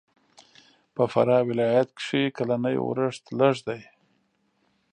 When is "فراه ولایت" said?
1.11-1.89